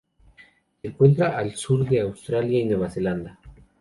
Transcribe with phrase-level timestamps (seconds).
[0.81, 3.39] Se encuentra al sur de Australia y Nueva Zelanda.